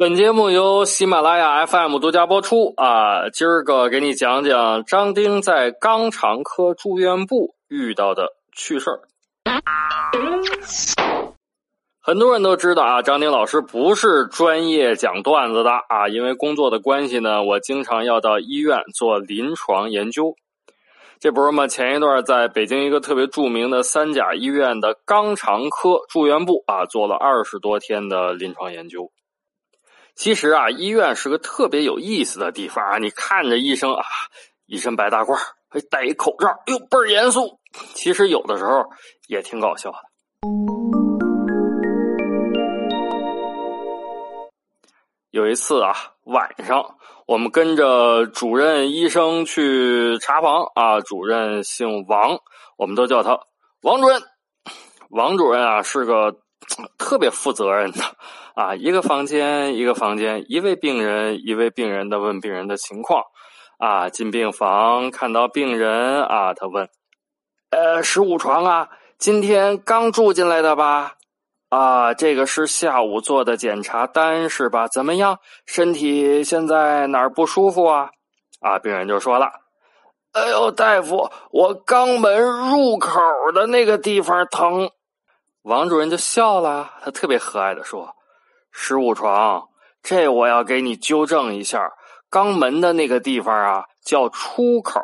[0.00, 3.28] 本节目由喜马拉雅 FM 独家播出啊！
[3.28, 9.00] 今儿个给你讲讲张丁在肛肠科住院部遇到的趣事儿。
[12.00, 20.34] 很多人都知道啊，张丁老师不是专业讲段子的啊，因为工作的关系呢，我经常要到医院做临床研究。
[21.18, 21.66] 这不是嘛？
[21.66, 29.10] 前一段在北京一个特别著名的三甲医院的肛肠科住院部啊，做了二十多天的临床研究。
[30.20, 32.98] 其实啊，医院是个特别有意思的地方啊。
[32.98, 34.04] 你看着医生啊，
[34.66, 35.34] 一身白大褂，
[35.70, 37.58] 还戴一口罩，哟，倍儿严肃。
[37.94, 38.84] 其实有的时候
[39.28, 39.96] 也挺搞笑的。
[45.30, 46.96] 有一次啊，晚上
[47.26, 51.00] 我们跟着主任医生去查房啊。
[51.00, 52.40] 主任姓王，
[52.76, 53.40] 我们都叫他
[53.80, 54.20] 王主任。
[55.08, 56.36] 王主任啊，是个
[56.98, 57.98] 特别负责任的
[58.54, 58.74] 啊。
[58.74, 63.24] 一个房间一个房间，一位病人一位病人的问病人的情况
[63.78, 64.08] 啊。
[64.08, 66.88] 进病房看到病人啊，他问
[67.70, 71.14] ：“呃，十五床啊，今天刚住进来的吧？”
[71.70, 74.88] 啊，这个是下午做的检查单是吧？
[74.88, 75.38] 怎么样？
[75.66, 78.10] 身体现在哪儿不舒服啊？
[78.60, 79.52] 啊，病人就说了
[80.34, 83.20] ：“哎呦，大夫，我肛门入口
[83.54, 84.90] 的那个地方疼。”
[85.62, 88.16] 王主任就笑了，他特别和蔼的说
[88.70, 89.68] ：“十五床，
[90.02, 91.92] 这我要给你纠正一下，
[92.30, 95.00] 肛门的那个地方啊叫出口。”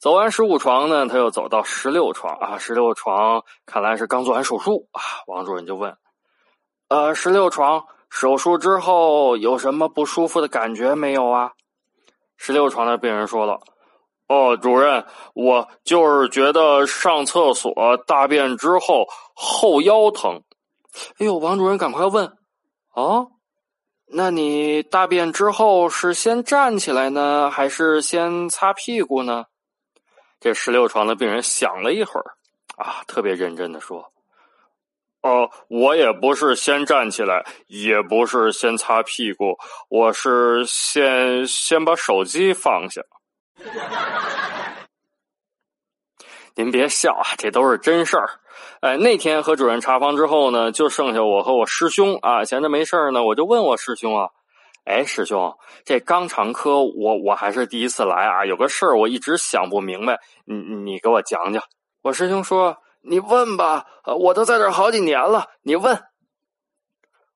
[0.00, 2.58] 走完十五床呢，他又走到十六床啊。
[2.58, 5.02] 十六床看来是刚做完手术啊。
[5.26, 5.96] 王主任就问
[6.88, 11.50] ：“呃，十六床手术之后有什么不舒服的感觉没有啊？”
[12.38, 13.58] 十六床的病人说了
[14.28, 15.04] ：“哦，主任，
[15.34, 20.42] 我就是觉得上厕所大便之后后腰疼。”
[21.18, 22.26] 哎呦，王主任赶快问
[22.94, 23.26] ：“啊，
[24.06, 29.44] 那你大便之后是先站起来呢，还是先擦屁股呢？”
[30.40, 32.36] 这十六床的病人想了一会儿，
[32.76, 34.12] 啊，特别认真的说
[35.22, 39.56] ：“哦，我也不是先站起来，也不是先擦屁股，
[39.88, 43.02] 我是先先把手机放下。
[46.58, 48.28] 您别笑啊，这都是真事儿。
[48.80, 54.30] 哎，那天和主任查房之后呢，就剩下我和我师兄啊，闲着没事呢，我就问我师兄啊。”
[54.82, 61.62] 哎，师兄，这肛肠科我我还是第一次来啊，有个事儿我一直想不明白，你你给我讲讲。
[62.02, 62.76] 我师兄说
[63.08, 63.86] ：“你问吧，
[64.18, 66.02] 我都在这好几年了，你问。”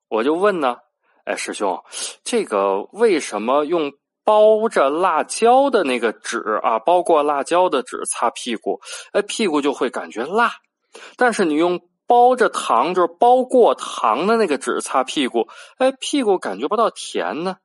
[0.09, 0.75] 我就问呢，
[1.23, 1.81] 哎，师兄，
[2.25, 10.53] 这个为什么用包着辣椒的那个纸啊，包过辣椒的纸擦屁股，哎，屁股就会感觉辣，
[11.17, 11.81] 但是你用。
[12.05, 15.47] 包着糖，就是包过糖的那个纸擦屁股，
[15.77, 17.55] 哎，屁股感觉不到甜呢。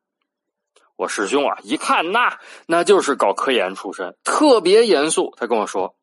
[0.97, 5.35] 我师兄啊，一看那那就是搞科研出身，特别严肃。
[5.37, 5.97] 他跟我说：“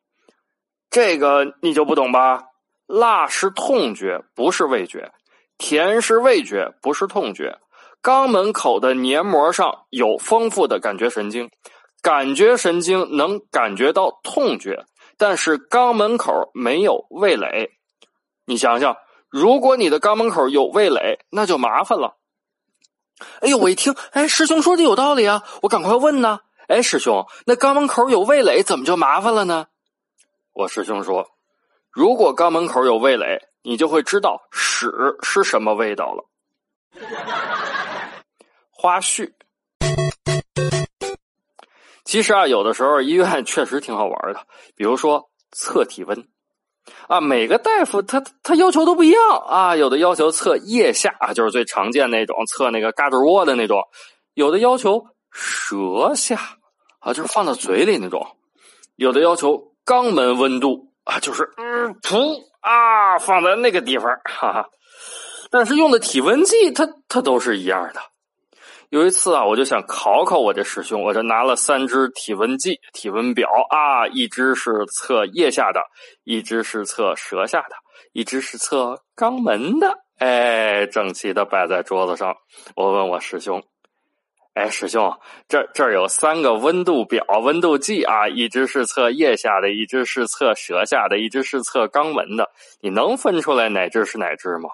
[0.91, 2.43] 这个你就不懂吧？
[2.85, 5.13] 辣是痛觉，不是味觉；
[5.57, 7.57] 甜是味觉，不是痛觉。
[8.01, 11.49] 肛门口的黏膜上有丰富的感觉神经，
[12.01, 14.85] 感觉神经能感觉到痛觉，
[15.17, 17.71] 但是肛门口没有味蕾。”
[18.45, 18.97] 你想想，
[19.29, 22.17] 如果你的肛门口有味蕾，那就麻烦了。
[23.41, 26.41] 哎呦，我一听，哎，师兄说的有道理啊，我赶快问呢。
[26.67, 29.67] 哎，师兄，那肛门口有味蕾，怎么就麻烦了呢？
[30.53, 31.29] 我师兄说，
[31.91, 34.91] 如果肛门口有味蕾，你就会知道屎
[35.23, 36.25] 是什么味道了。
[38.85, 39.31] 花絮，
[42.03, 44.45] 其实啊，有的时候医院 确实挺好玩的，
[44.75, 46.27] 比如说测体温。
[47.07, 53.79] 啊，每个大夫他他要求都不一样啊，有的要求测腋下啊，就是最常见那种测那个嘎吱窝的那种；
[54.35, 56.39] 有的要求舌下
[56.99, 58.21] 啊，就是放到嘴里那种；
[58.97, 64.69] 有的要求肛门温度啊，就是嗯噗啊放在那个地方，哈哈。
[65.49, 67.99] 但是用的体温计，它它都是一样的。
[68.89, 75.81] 有一次啊，我就想考考我这师兄，我就拿了三支体温计、体温表啊，一只是测腋下的，
[76.23, 77.75] 一只是测舌下的。
[78.11, 79.93] 一只是测肛门的。
[80.19, 82.35] 哎，整齐的摆在桌子上。
[82.75, 83.61] 我问我师兄
[84.53, 85.13] ：“哎，师兄，
[85.49, 92.49] 这这儿有三个温度表、温度计啊，一只是测腋下的，一只是测舌下的，一只是测肛门的。
[92.81, 94.69] 你能分出来哪只是哪只吗？”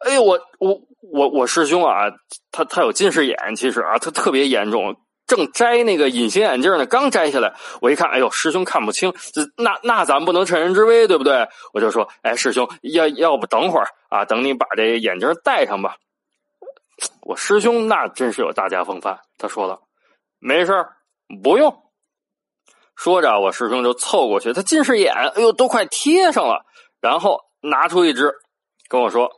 [0.00, 2.10] 哎呦，我我我我师兄啊，
[2.50, 4.96] 他他有近视眼，其实啊，他特别严重。
[5.26, 9.12] 正摘那个隐形眼镜呢，刚摘下来，我一看，哎呦，师兄看不清，
[9.56, 11.48] 那那咱不能趁人之危，对不对？
[11.72, 15.96] 我就说，哎，师兄，要要不等会儿啊，等你把这眼镜戴上吧。
[17.22, 19.80] 我师兄那真是有大家风范，他说了，
[20.38, 20.86] 没事
[21.42, 21.82] 不用。
[22.94, 26.64] 说着，我师兄就凑过去，他近视眼，哎呦，都快贴上了，
[27.00, 28.32] 然后拿出一只，
[28.88, 29.32] 跟我说，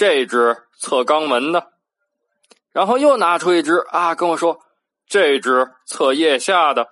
[0.00, 1.72] 这只测肛门的，
[2.72, 4.58] 然后又拿出一只啊，跟我说。
[5.06, 6.88] 这只测腋下的，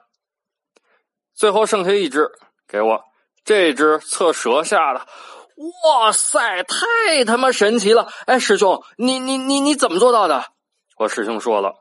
[1.34, 2.28] 最后剩下一只
[2.66, 3.02] 给我。
[3.46, 5.06] 这只测舌下的，
[5.86, 8.12] 哇塞，太他妈神奇了！
[8.26, 10.44] 哎，师兄，你你你你怎么做到的？
[10.98, 11.76] 我师兄说了，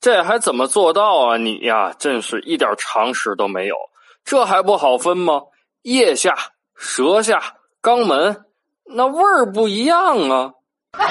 [0.00, 1.36] 这还怎么做到啊？
[1.36, 3.76] 你呀，真是一点常识都没有，
[4.24, 5.42] 这还不好分吗？
[5.82, 6.34] 腋下、
[6.74, 8.45] 舌下、肛门，
[8.88, 10.52] 那味儿不一样啊。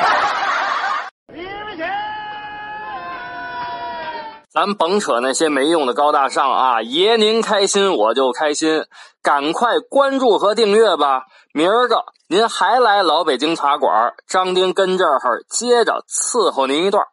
[4.49, 6.81] 咱甭扯那些没用的高大上啊！
[6.81, 8.85] 爷您开心我就开心，
[9.21, 11.23] 赶快关注和订阅吧！
[11.53, 15.19] 明儿个您还来老北京茶馆，张丁跟这儿
[15.49, 17.05] 接着伺候您一段。